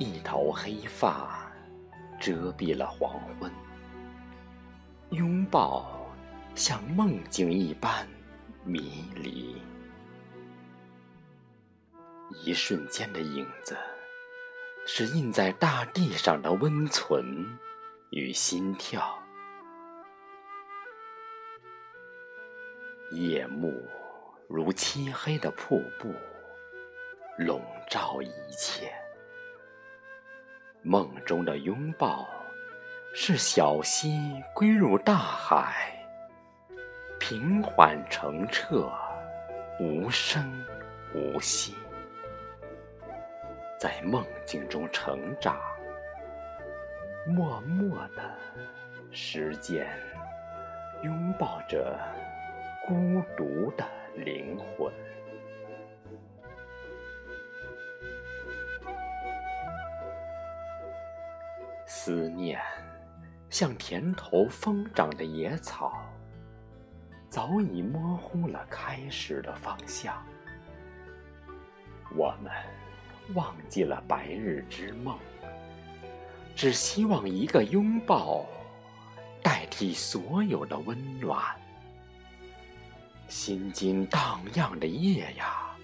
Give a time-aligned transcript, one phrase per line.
[0.00, 1.50] 一头黑发
[2.20, 3.50] 遮蔽了黄昏，
[5.10, 6.06] 拥抱
[6.54, 8.06] 像梦境一般
[8.64, 9.60] 迷离。
[12.44, 13.76] 一瞬间的影子，
[14.90, 17.46] 是印在大地上的温存
[18.08, 19.18] 与心跳。
[23.10, 23.70] 夜幕
[24.48, 26.10] 如漆黑的瀑布，
[27.36, 28.90] 笼罩一切。
[30.80, 32.26] 梦中的拥抱，
[33.14, 36.02] 是小溪归入大海，
[37.20, 38.90] 平缓澄澈，
[39.78, 40.50] 无声
[41.14, 41.74] 无息，
[43.78, 45.56] 在梦境中成长。
[47.26, 48.34] 默默的
[49.12, 49.86] 时间，
[51.02, 51.96] 拥抱着
[52.86, 54.92] 孤独的灵魂。
[61.86, 62.60] 思念，
[63.50, 66.02] 像田头疯长的野草，
[67.28, 70.24] 早已模糊了开始的方向。
[72.16, 72.50] 我们
[73.34, 75.18] 忘记了白日之梦，
[76.56, 78.46] 只希望一个拥抱
[79.42, 81.54] 代替所有的温暖。
[83.28, 85.76] 心惊荡漾的夜呀，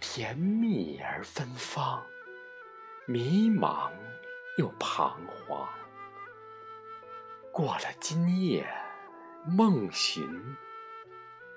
[0.00, 2.02] 甜蜜而芬芳，
[3.06, 3.90] 迷茫。
[4.58, 5.66] 又彷徨，
[7.50, 8.70] 过了今夜，
[9.46, 10.22] 梦寻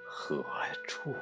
[0.05, 0.41] 何
[0.87, 1.13] 处？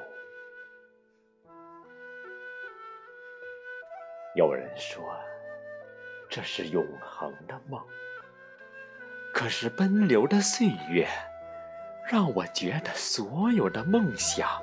[4.34, 5.16] 有人说
[6.28, 7.80] 这是永恒的梦，
[9.32, 11.06] 可是奔流的岁月，
[12.08, 14.60] 让我觉得所有的梦想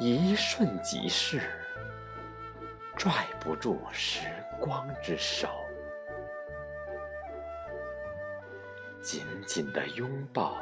[0.00, 1.40] 一瞬即逝，
[2.96, 4.26] 拽不住时
[4.58, 5.48] 光之手。
[9.00, 10.56] 紧紧的拥抱，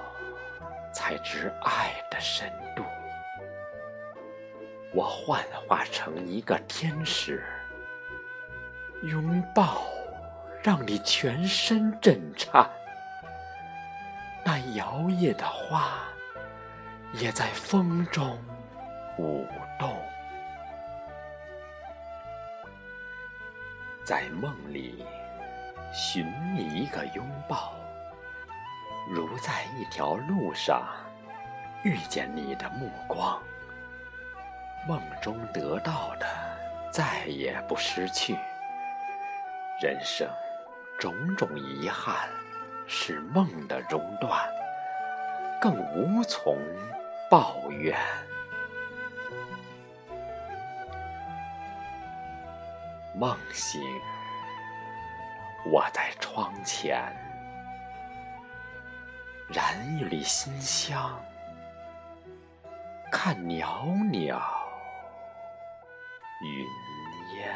[0.92, 2.84] 才知爱的深度。
[4.92, 7.42] 我幻化成一个天使，
[9.02, 9.82] 拥抱
[10.62, 12.68] 让你全身震颤。
[14.44, 15.90] 那摇曳的花，
[17.12, 18.38] 也在风中
[19.18, 19.46] 舞
[19.78, 19.92] 动。
[24.04, 25.04] 在梦里
[25.92, 26.24] 寻
[26.54, 27.72] 觅一个拥抱。
[29.10, 30.86] 如在一条路上
[31.82, 33.42] 遇见你的目光，
[34.86, 36.26] 梦中得到的
[36.92, 38.36] 再也不失去。
[39.82, 40.30] 人生
[40.96, 42.28] 种种遗憾，
[42.86, 44.48] 是梦的中断，
[45.60, 46.56] 更无从
[47.28, 47.98] 抱怨。
[53.16, 53.82] 梦醒，
[55.64, 57.02] 我在窗前。
[59.48, 61.20] 燃一缕馨香，
[63.10, 64.40] 看袅袅
[66.40, 67.52] 云烟。